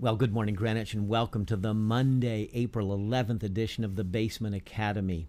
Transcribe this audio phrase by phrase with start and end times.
[0.00, 4.54] Well, good morning, Greenwich, and welcome to the Monday, April 11th edition of the Basement
[4.54, 5.28] Academy.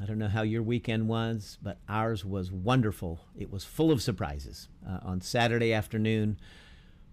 [0.00, 3.20] I don't know how your weekend was, but ours was wonderful.
[3.36, 4.70] It was full of surprises.
[4.88, 6.38] Uh, on Saturday afternoon,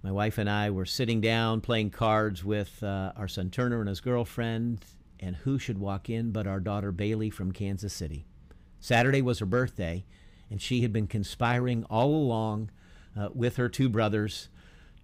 [0.03, 3.89] my wife and I were sitting down playing cards with uh, our son Turner and
[3.89, 4.85] his girlfriend,
[5.19, 8.25] and who should walk in but our daughter Bailey from Kansas City?
[8.79, 10.05] Saturday was her birthday,
[10.49, 12.71] and she had been conspiring all along
[13.19, 14.47] uh, with her two brothers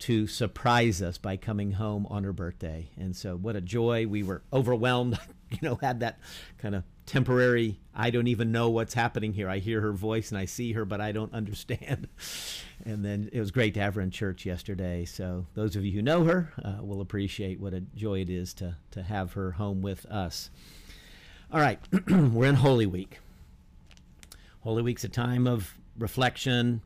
[0.01, 2.89] to surprise us by coming home on her birthday.
[2.97, 4.07] And so, what a joy.
[4.07, 6.19] We were overwhelmed, you know, had that
[6.57, 9.49] kind of temporary, I don't even know what's happening here.
[9.49, 12.07] I hear her voice and I see her, but I don't understand.
[12.85, 15.05] and then it was great to have her in church yesterday.
[15.05, 18.53] So, those of you who know her uh, will appreciate what a joy it is
[18.55, 20.49] to, to have her home with us.
[21.51, 23.19] All right, we're in Holy Week.
[24.61, 26.81] Holy Week's a time of reflection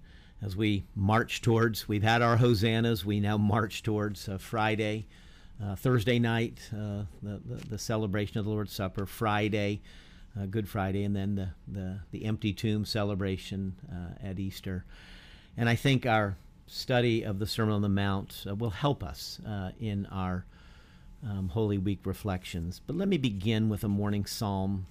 [0.45, 1.87] as we march towards.
[1.87, 3.03] We've had our hosannas.
[3.03, 5.07] We now march towards uh, Friday,
[5.63, 9.07] uh, Thursday night, uh, the, the, the celebration of the Lord's Supper.
[9.07, 9.81] Friday,
[10.39, 14.85] uh, Good Friday, and then the the, the empty tomb celebration uh, at Easter.
[15.57, 19.39] And I think our study of the Sermon on the Mount uh, will help us
[19.79, 20.45] in our
[21.23, 22.81] um, Holy Week reflections.
[22.85, 24.85] But let me begin with a morning psalm.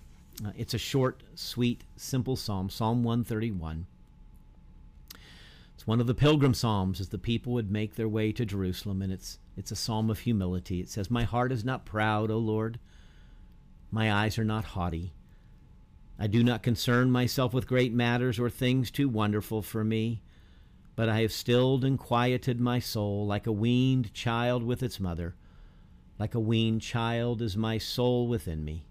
[0.56, 3.86] it's a short, sweet, simple psalm, Psalm 131.
[5.74, 9.02] It's one of the pilgrim psalms as the people would make their way to Jerusalem,
[9.02, 10.80] and it's it's a psalm of humility.
[10.80, 12.78] It says, My heart is not proud, O Lord.
[13.90, 15.12] My eyes are not haughty.
[16.18, 20.22] I do not concern myself with great matters or things too wonderful for me,
[20.96, 25.34] but I have stilled and quieted my soul like a weaned child with its mother.
[26.18, 28.86] Like a weaned child is my soul within me.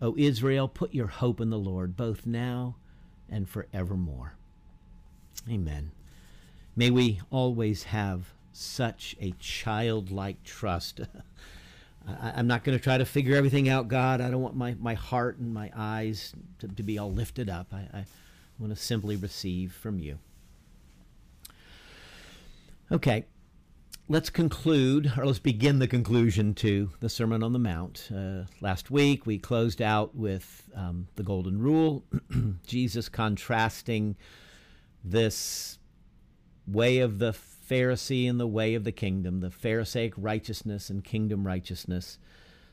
[0.00, 2.76] O Israel, put your hope in the Lord, both now
[3.28, 4.37] and forevermore.
[5.50, 5.92] Amen.
[6.76, 11.00] May we always have such a childlike trust.
[12.08, 14.20] I, am not going to try to figure everything out, God.
[14.20, 17.68] I don't want my, my heart and my eyes to, to be all lifted up.
[17.72, 18.04] I, I
[18.58, 20.18] want to simply receive from you.
[22.90, 23.26] Okay,
[24.08, 28.08] let's conclude, or let's begin the conclusion to the Sermon on the Mount.
[28.14, 32.02] Uh, last week we closed out with um, the Golden Rule,
[32.66, 34.16] Jesus contrasting
[35.10, 35.78] this
[36.66, 41.46] way of the Pharisee and the way of the kingdom, the Pharisaic righteousness and kingdom
[41.46, 42.18] righteousness.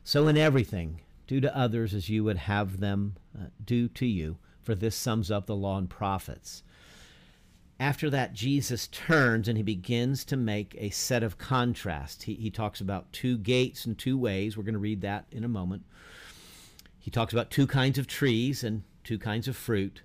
[0.04, 4.38] So, in everything, do to others as you would have them uh, do to you,
[4.62, 6.64] for this sums up the law and prophets.
[7.80, 12.24] After that, Jesus turns and he begins to make a set of contrasts.
[12.24, 14.56] He, he talks about two gates and two ways.
[14.56, 15.84] We're going to read that in a moment.
[16.98, 20.04] He talks about two kinds of trees and two kinds of fruit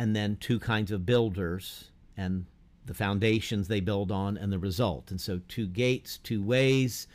[0.00, 2.46] and then two kinds of builders and
[2.86, 5.10] the foundations they build on and the result.
[5.10, 7.06] And so, two gates, two ways,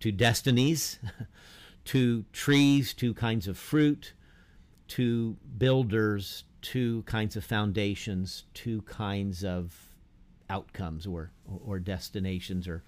[0.00, 0.98] two destinies,
[1.84, 4.14] two trees, two kinds of fruit,
[4.88, 9.72] two builders, two kinds of foundations, two kinds of
[10.50, 11.30] outcomes or,
[11.64, 12.82] or destinations or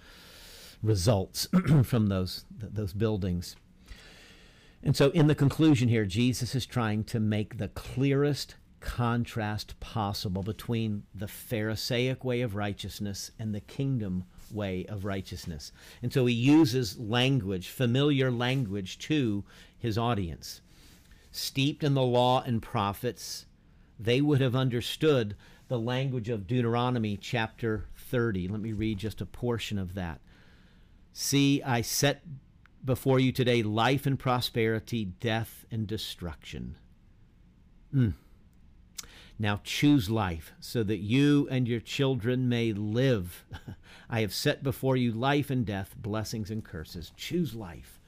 [0.83, 1.47] results
[1.85, 3.55] from those, those buildings.
[4.83, 10.43] And so, in the conclusion here, Jesus is trying to make the clearest contrast possible
[10.43, 15.73] between the Pharisaic way of righteousness and the kingdom way of righteousness.
[16.03, 19.43] And so he uses language, familiar language, to
[19.79, 20.61] his audience.
[21.33, 23.47] Steeped in the law and prophets,
[23.99, 25.35] they would have understood
[25.69, 28.49] the language of Deuteronomy chapter 30.
[28.49, 30.21] Let me read just a portion of that.
[31.15, 32.23] See, I set
[32.85, 36.77] before you today life and prosperity, death and destruction.
[37.95, 38.13] Mm.
[39.39, 43.45] Now choose life, so that you and your children may live.
[44.11, 47.13] I have set before you life and death, blessings and curses.
[47.17, 47.99] Choose life.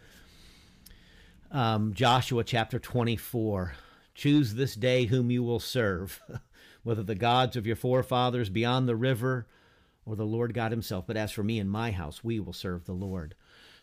[1.51, 3.75] Um, Joshua chapter 24.
[4.15, 6.23] Choose this day whom you will serve,
[6.85, 9.47] whether the gods of your forefathers beyond the river
[10.05, 11.07] or the Lord God Himself.
[11.07, 13.35] But as for me and my house, we will serve the Lord.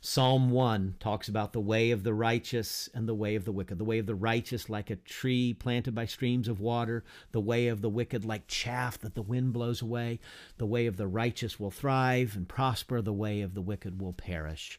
[0.06, 3.78] Psalm 1 talks about the way of the righteous and the way of the wicked.
[3.78, 7.06] The way of the righteous, like a tree planted by streams of water.
[7.32, 10.20] The way of the wicked, like chaff that the wind blows away.
[10.58, 13.02] The way of the righteous will thrive and prosper.
[13.02, 14.78] The way of the wicked will perish.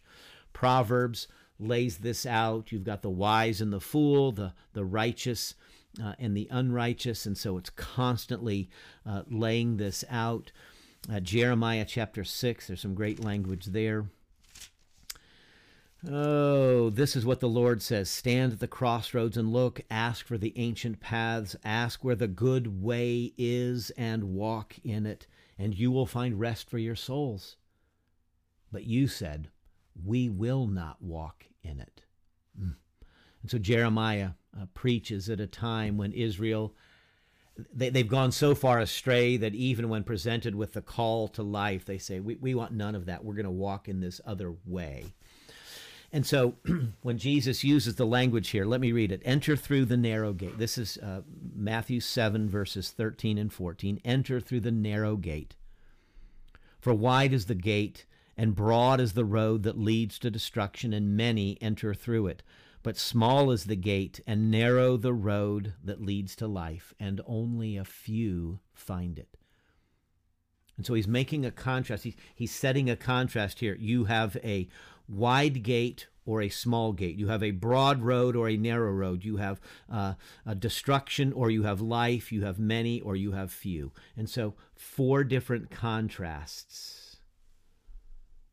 [0.53, 1.27] Proverbs
[1.59, 2.71] lays this out.
[2.71, 5.55] You've got the wise and the fool, the, the righteous
[6.05, 7.25] uh, and the unrighteous.
[7.25, 8.69] And so it's constantly
[9.07, 10.53] uh, laying this out.
[11.11, 14.05] Uh, Jeremiah chapter 6, there's some great language there.
[16.11, 20.37] Oh, this is what the Lord says Stand at the crossroads and look, ask for
[20.37, 25.27] the ancient paths, ask where the good way is, and walk in it,
[25.59, 27.57] and you will find rest for your souls.
[28.71, 29.49] but you said,
[30.05, 32.03] We will not walk in it.
[32.61, 32.75] Mm.
[33.43, 36.75] And so Jeremiah uh, preaches at a time when Israel
[37.73, 41.85] they, they've gone so far astray that even when presented with the call to life,
[41.85, 43.25] they say, We, we want none of that.
[43.25, 45.15] We're going to walk in this other way.
[46.15, 46.55] And so
[47.03, 49.21] when Jesus uses the language here, let me read it.
[49.25, 50.59] Enter through the narrow gate.
[50.59, 51.23] This is uh,
[51.53, 54.01] Matthew 7, verses 13 and 14.
[54.05, 55.57] Enter through the narrow gate.
[56.81, 58.07] For wide is the gate,
[58.37, 62.45] and broad is the road that leads to destruction, and many enter through it.
[62.85, 67.77] But small is the gate, and narrow the road that leads to life, and only
[67.77, 69.37] a few find it.
[70.77, 72.05] And so he's making a contrast.
[72.05, 73.77] He's, he's setting a contrast here.
[73.79, 74.69] You have a
[75.09, 77.17] wide gate or a small gate.
[77.17, 79.25] You have a broad road or a narrow road.
[79.25, 79.61] You have
[79.91, 80.15] uh,
[80.47, 82.33] a destruction or you have life.
[82.33, 83.93] You have many or you have few.
[84.17, 87.05] And so, four different contrasts.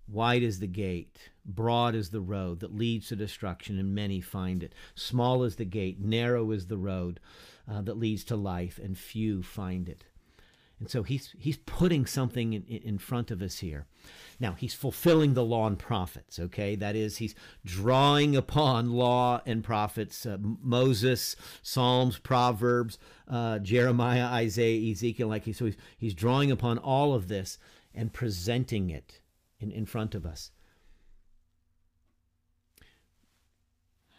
[0.07, 4.61] Wide is the gate, broad is the road that leads to destruction, and many find
[4.61, 4.75] it.
[4.93, 7.21] Small is the gate, narrow is the road
[7.65, 10.03] uh, that leads to life, and few find it.
[10.81, 13.85] And so he's he's putting something in, in front of us here.
[14.39, 16.39] Now he's fulfilling the law and prophets.
[16.39, 22.97] Okay, that is he's drawing upon law and prophets, uh, Moses, Psalms, Proverbs,
[23.27, 25.27] uh, Jeremiah, Isaiah, Ezekiel.
[25.27, 27.59] Like he, so he's he's drawing upon all of this
[27.93, 29.21] and presenting it
[29.59, 30.49] in, in front of us.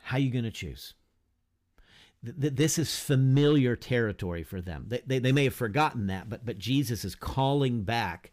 [0.03, 0.95] How are you going to choose?
[2.23, 4.85] This is familiar territory for them.
[4.89, 8.33] They, they, they, may have forgotten that, but, but Jesus is calling back.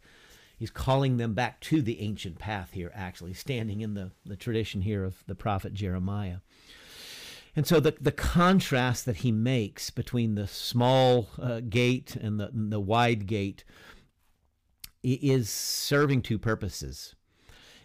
[0.57, 4.81] He's calling them back to the ancient path here, actually, standing in the, the tradition
[4.81, 6.37] here of the prophet Jeremiah.
[7.55, 12.51] And so the, the contrast that he makes between the small uh, gate and the,
[12.53, 13.63] the wide gate
[15.01, 17.15] is serving two purposes.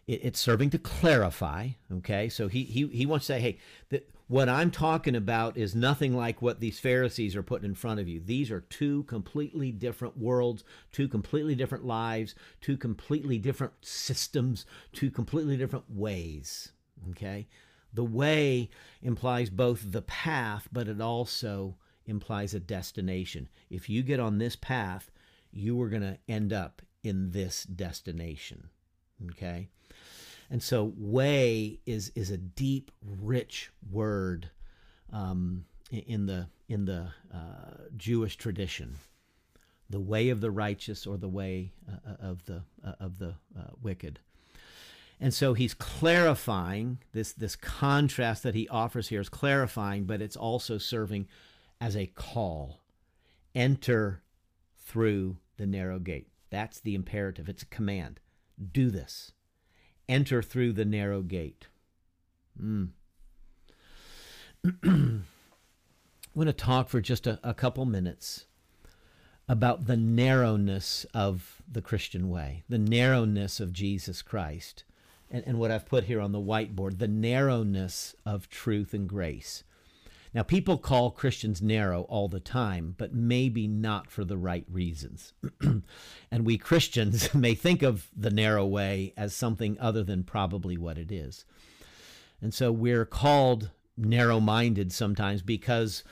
[0.06, 1.70] it's serving to clarify.
[1.90, 3.58] Okay, so he he he wants to say, hey,
[3.88, 8.00] that what I'm talking about is nothing like what these Pharisees are putting in front
[8.00, 8.20] of you.
[8.20, 15.10] These are two completely different worlds, two completely different lives, two completely different systems, two
[15.10, 16.72] completely different ways.
[17.10, 17.48] Okay,
[17.92, 18.70] the way
[19.02, 23.48] implies both the path, but it also implies a destination.
[23.70, 25.10] If you get on this path,
[25.50, 28.70] you are going to end up in this destination.
[29.30, 29.68] Okay?
[30.50, 34.50] And so way is is a deep, rich word
[35.12, 38.96] um, in the in the uh, Jewish tradition.
[39.90, 43.34] The way of the righteous or the way uh, uh of the uh, of the
[43.58, 44.20] uh, wicked.
[45.20, 50.36] And so he's clarifying this this contrast that he offers here is clarifying, but it's
[50.36, 51.28] also serving
[51.80, 52.80] as a call.
[53.54, 54.22] Enter
[54.76, 56.28] through the narrow gate.
[56.50, 57.48] That's the imperative.
[57.48, 58.20] It's a command.
[58.72, 59.32] Do this.
[60.08, 61.68] Enter through the narrow gate.
[62.60, 62.90] Mm.
[64.82, 65.24] I'm
[66.34, 68.46] going to talk for just a, a couple minutes
[69.48, 74.84] about the narrowness of the Christian way, the narrowness of Jesus Christ,
[75.30, 79.64] and, and what I've put here on the whiteboard the narrowness of truth and grace.
[80.34, 85.32] Now, people call Christians narrow all the time, but maybe not for the right reasons.
[85.60, 90.98] and we Christians may think of the narrow way as something other than probably what
[90.98, 91.44] it is.
[92.42, 96.02] And so we're called narrow minded sometimes because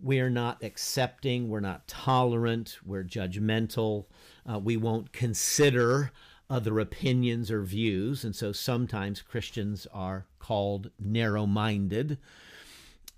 [0.00, 4.06] we're not accepting, we're not tolerant, we're judgmental,
[4.50, 6.10] uh, we won't consider
[6.50, 8.24] other opinions or views.
[8.24, 12.18] And so sometimes Christians are called narrow minded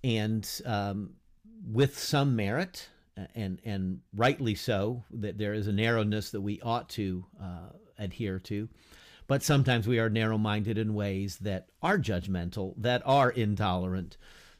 [0.02, 1.14] and um,
[1.66, 2.88] with some merit,
[3.34, 8.38] and and rightly so, that there is a narrowness that we ought to uh, adhere
[8.38, 8.68] to.
[9.26, 14.16] But sometimes we are narrow-minded in ways that are judgmental, that are intolerant,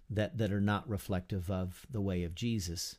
[0.09, 2.97] that that are not reflective of the way of Jesus.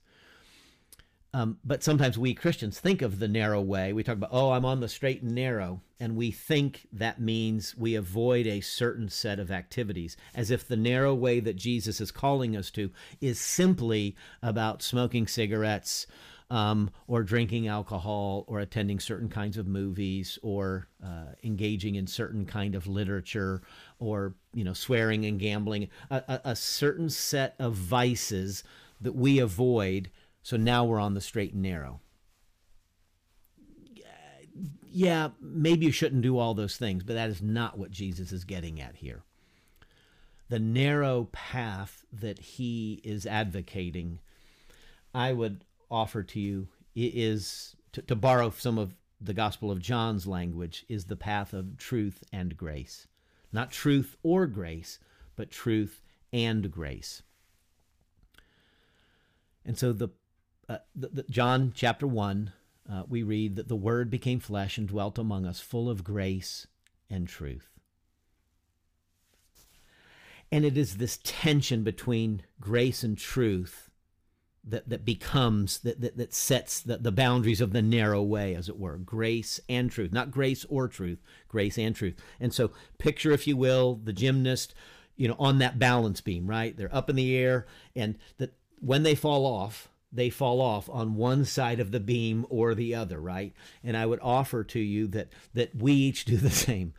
[1.33, 3.93] Um, but sometimes we Christians think of the narrow way.
[3.93, 5.81] We talk about, oh, I'm on the straight and narrow.
[5.99, 10.75] And we think that means we avoid a certain set of activities, as if the
[10.75, 16.05] narrow way that Jesus is calling us to is simply about smoking cigarettes
[16.49, 22.45] um, or drinking alcohol or attending certain kinds of movies or uh, engaging in certain
[22.45, 23.61] kind of literature
[23.99, 28.65] or, you know, swearing and gambling, a, a, a certain set of vices
[28.99, 30.11] that we avoid
[30.43, 31.99] so now we're on the straight and narrow.
[34.93, 38.43] Yeah, maybe you shouldn't do all those things, but that is not what Jesus is
[38.43, 39.23] getting at here.
[40.49, 44.19] The narrow path that he is advocating,
[45.13, 50.27] I would offer to you, is to, to borrow some of the Gospel of John's
[50.27, 53.07] language, is the path of truth and grace.
[53.53, 54.99] Not truth or grace,
[55.37, 56.01] but truth
[56.33, 57.21] and grace.
[59.65, 60.09] And so the,
[60.71, 62.53] uh, the, the John chapter 1,
[62.89, 66.65] uh, we read that the Word became flesh and dwelt among us, full of grace
[67.09, 67.67] and truth.
[70.49, 73.89] And it is this tension between grace and truth
[74.63, 78.69] that, that becomes, that, that, that sets the, the boundaries of the narrow way, as
[78.69, 78.97] it were.
[78.97, 82.15] Grace and truth, not grace or truth, grace and truth.
[82.39, 84.73] And so, picture, if you will, the gymnast,
[85.17, 86.75] you know, on that balance beam, right?
[86.77, 91.15] They're up in the air, and that when they fall off, they fall off on
[91.15, 93.53] one side of the beam or the other, right?
[93.83, 96.93] And I would offer to you that that we each do the same.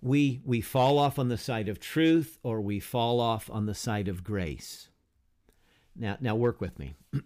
[0.00, 3.74] We we fall off on the side of truth or we fall off on the
[3.74, 4.88] side of grace.
[5.94, 6.94] Now now work with me.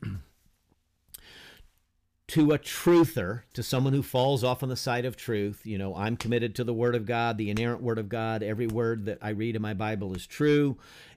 [2.29, 5.95] to a truther, to someone who falls off on the side of truth, you know,
[5.95, 8.43] I'm committed to the Word of God, the inerrant Word of God.
[8.43, 10.77] Every word that I read in my Bible is true,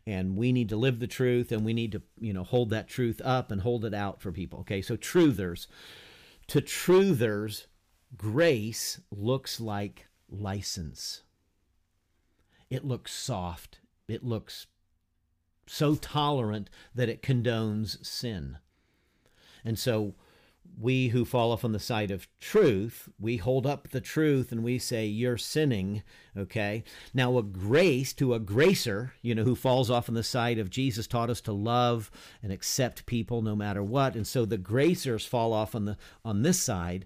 [0.10, 2.88] and we need to live the truth, and we need to, you know, hold that
[2.88, 4.62] truth up and hold it out for people.
[4.62, 5.68] Okay, so truthers.
[6.48, 7.68] To truthers,
[8.18, 11.22] grace looks like license.
[12.72, 13.82] It looks soft.
[14.08, 14.66] It looks
[15.68, 18.58] so tolerant that it condones sin.
[19.64, 20.16] And so,
[20.78, 24.64] we who fall off on the side of truth, we hold up the truth and
[24.64, 26.04] we say, You're sinning.
[26.38, 26.84] Okay.
[27.14, 30.70] Now, a grace to a gracer, you know, who falls off on the side of
[30.70, 32.12] Jesus taught us to love
[32.42, 34.16] and accept people no matter what.
[34.16, 37.06] And so the gracers fall off on the on this side.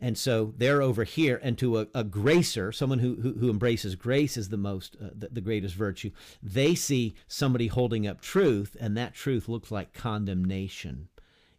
[0.00, 3.94] And so they're over here, and to a, a gracer, someone who, who, who embraces
[3.94, 6.10] grace is the most uh, the, the greatest virtue.
[6.42, 11.08] They see somebody holding up truth, and that truth looks like condemnation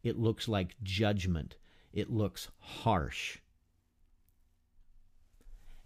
[0.06, 1.56] it looks like judgment.
[1.92, 3.40] It looks harsh.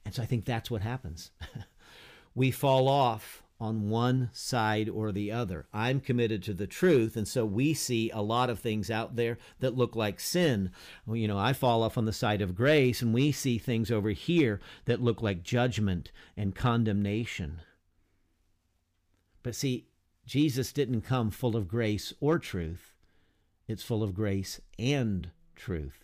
[0.03, 1.31] And so I think that's what happens.
[2.35, 5.67] we fall off on one side or the other.
[5.73, 9.38] I'm committed to the truth, and so we see a lot of things out there
[9.61, 10.71] that look like sin.
[11.05, 13.89] Well, you know, I fall off on the side of grace, and we see things
[13.89, 17.61] over here that look like judgment and condemnation.
[19.43, 19.88] But see,
[20.25, 22.88] Jesus didn't come full of grace or truth.
[23.69, 26.03] It's full of grace and truth.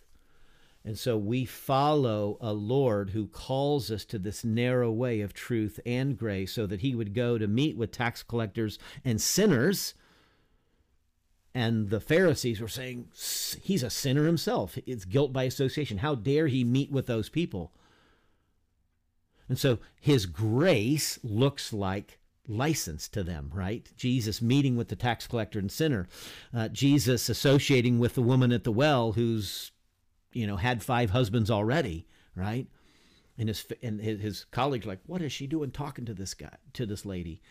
[0.84, 5.80] And so we follow a Lord who calls us to this narrow way of truth
[5.84, 9.94] and grace so that he would go to meet with tax collectors and sinners.
[11.52, 13.08] And the Pharisees were saying,
[13.60, 14.78] he's a sinner himself.
[14.86, 15.98] It's guilt by association.
[15.98, 17.72] How dare he meet with those people?
[19.48, 23.88] And so his grace looks like license to them, right?
[23.96, 26.08] Jesus meeting with the tax collector and sinner,
[26.54, 29.72] uh, Jesus associating with the woman at the well who's,
[30.32, 32.66] you know, had five husbands already, right?
[33.38, 36.86] And his and his, colleagues like, what is she doing talking to this guy, to
[36.86, 37.42] this lady?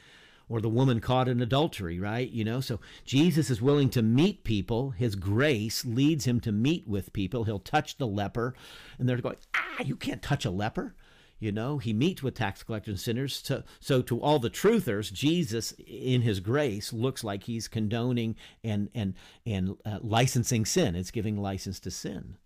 [0.48, 2.30] Or the woman caught in adultery, right?
[2.30, 4.92] You know, so Jesus is willing to meet people.
[4.92, 7.46] His grace leads him to meet with people.
[7.46, 8.54] He'll touch the leper,
[9.00, 10.96] and they're going, ah, you can't touch a leper.
[11.40, 13.42] You know, he meets with tax collectors and sinners.
[13.44, 18.90] So, so to all the truthers, Jesus, in his grace, looks like he's condoning and
[18.96, 19.16] and
[19.46, 20.96] and uh, licensing sin.
[20.96, 22.38] It's giving license to sin.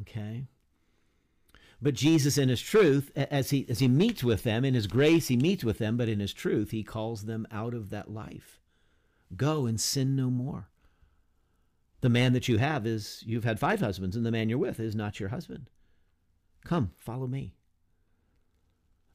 [0.00, 0.46] Okay.
[1.80, 5.28] But Jesus, in his truth, as he as he meets with them in his grace,
[5.28, 5.96] he meets with them.
[5.96, 8.60] But in his truth, he calls them out of that life.
[9.36, 10.68] Go and sin no more.
[12.00, 14.80] The man that you have is you've had five husbands, and the man you're with
[14.80, 15.70] is not your husband.
[16.64, 17.54] Come, follow me.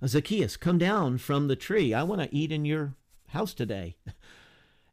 [0.05, 1.93] Zacchaeus, come down from the tree.
[1.93, 2.93] I want to eat in your
[3.29, 3.97] house today.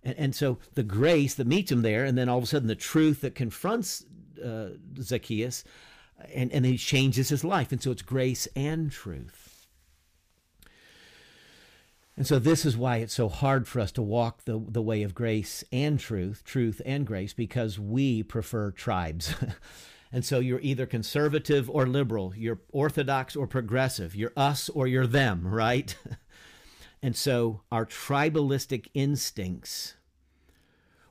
[0.07, 2.69] And, and, so the grace that meets him there, and then all of a sudden
[2.69, 4.05] the truth that confronts
[4.45, 5.65] uh, Zacchaeus,
[6.35, 7.73] and, and he changes his life.
[7.73, 9.67] And so it's grace and truth.
[12.17, 15.03] And so this is why it's so hard for us to walk the, the way
[15.03, 19.35] of grace and truth, truth and grace, because we prefer tribes.
[20.15, 25.09] And so you're either conservative or liberal, you're orthodox or progressive, you're us or you're
[25.09, 25.97] them, right?
[27.03, 29.95] and so our tribalistic instincts,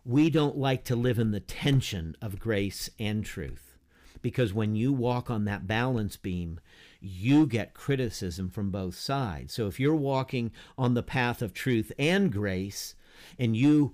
[0.05, 3.75] we don't like to live in the tension of grace and truth.
[4.21, 6.61] Because when you walk on that balance beam,
[7.01, 9.53] you get criticism from both sides.
[9.53, 12.95] So if you're walking on the path of truth and grace,
[13.37, 13.93] and you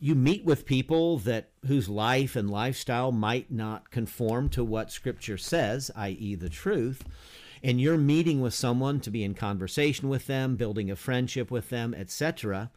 [0.00, 5.38] you meet with people that whose life and lifestyle might not conform to what scripture
[5.38, 7.04] says i.e the truth
[7.62, 11.68] and you're meeting with someone to be in conversation with them building a friendship with
[11.70, 12.70] them etc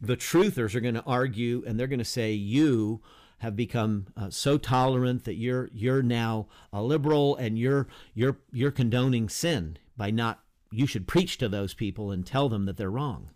[0.00, 3.00] the truthers are going to argue and they're going to say you
[3.38, 8.70] have become uh, so tolerant that you're you're now a liberal and you're you're you're
[8.70, 10.40] condoning sin by not
[10.70, 13.30] you should preach to those people and tell them that they're wrong.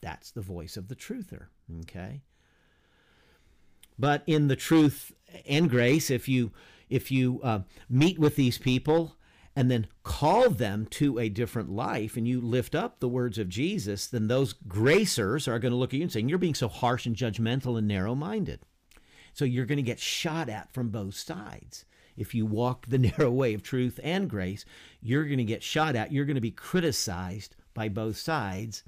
[0.00, 1.46] That's the voice of the truther,
[1.80, 2.22] okay?
[3.98, 5.12] But in the truth
[5.46, 6.52] and grace, if you
[6.88, 9.16] if you uh, meet with these people
[9.54, 13.48] and then call them to a different life and you lift up the words of
[13.48, 16.68] Jesus, then those gracers are going to look at you and saying, You're being so
[16.68, 18.60] harsh and judgmental and narrow minded.
[19.32, 21.84] So you're going to get shot at from both sides.
[22.16, 24.64] If you walk the narrow way of truth and grace,
[25.00, 26.12] you're going to get shot at.
[26.12, 28.82] You're going to be criticized by both sides.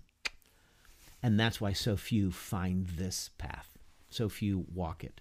[1.22, 3.78] And that's why so few find this path,
[4.10, 5.20] so few walk it.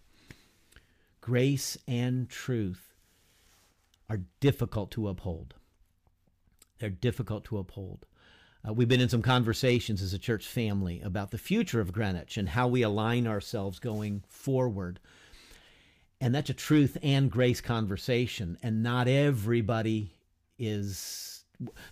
[1.22, 2.94] Grace and truth
[4.10, 5.54] are difficult to uphold.
[6.80, 8.06] They're difficult to uphold.
[8.68, 12.38] Uh, we've been in some conversations as a church family about the future of Greenwich
[12.38, 15.00] and how we align ourselves going forward.
[16.20, 18.58] And that's a truth and grace conversation.
[18.62, 20.12] And not everybody
[20.58, 21.46] is,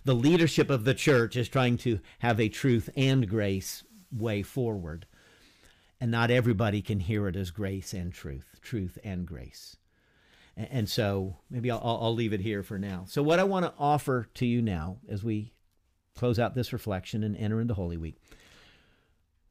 [0.04, 5.06] the leadership of the church is trying to have a truth and grace way forward.
[6.00, 9.76] And not everybody can hear it as grace and truth, truth and grace.
[10.56, 13.04] And so maybe I'll, I'll leave it here for now.
[13.06, 15.52] So, what I want to offer to you now as we
[16.16, 18.16] close out this reflection and enter into Holy Week,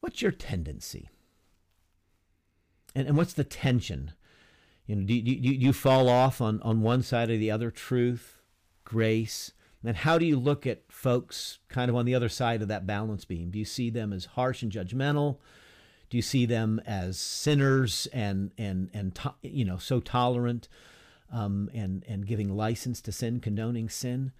[0.01, 1.09] what's your tendency?
[2.93, 4.11] And, and what's the tension?
[4.85, 7.71] You know, do, do, do you fall off on, on one side or the other,
[7.71, 8.39] truth,
[8.83, 9.51] grace?
[9.83, 12.85] And how do you look at folks kind of on the other side of that
[12.85, 13.51] balance beam?
[13.51, 15.37] Do you see them as harsh and judgmental?
[16.09, 20.67] Do you see them as sinners and and and to, you know so tolerant?
[21.31, 24.31] um, and and giving license to sin, condoning sin,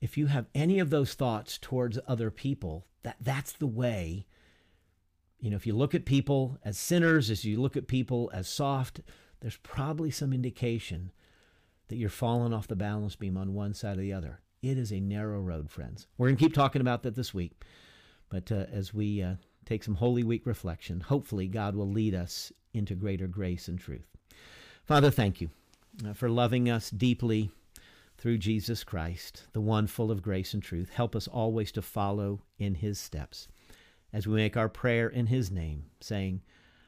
[0.00, 4.26] if you have any of those thoughts towards other people, that that's the way.
[5.40, 8.48] You know, if you look at people as sinners, as you look at people as
[8.48, 9.00] soft,
[9.40, 11.10] there's probably some indication
[11.88, 14.40] that you're falling off the balance beam on one side or the other.
[14.62, 16.06] It is a narrow road, friends.
[16.16, 17.60] We're going to keep talking about that this week.
[18.28, 22.52] But uh, as we uh, take some Holy Week reflection, hopefully God will lead us
[22.74, 24.08] into greater grace and truth.
[24.84, 25.50] Father, thank you
[26.06, 27.50] uh, for loving us deeply
[28.18, 30.90] through Jesus Christ, the one full of grace and truth.
[30.90, 33.48] Help us always to follow in his steps
[34.12, 36.42] as we make our prayer in his name, saying,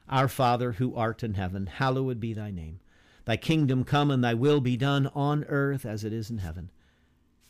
[0.07, 2.79] Our Father who art in heaven, hallowed be thy name.
[3.25, 6.69] Thy kingdom come and thy will be done on earth as it is in heaven.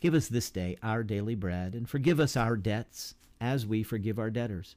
[0.00, 4.18] Give us this day our daily bread, and forgive us our debts as we forgive
[4.18, 4.74] our debtors.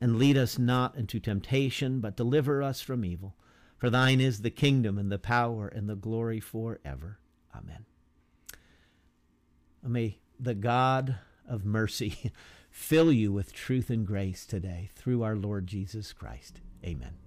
[0.00, 3.36] And lead us not into temptation, but deliver us from evil.
[3.76, 7.18] For thine is the kingdom and the power and the glory forever.
[7.56, 7.84] Amen.
[9.82, 12.32] May the God of mercy
[12.70, 16.60] fill you with truth and grace today through our Lord Jesus Christ.
[16.84, 17.23] Amen.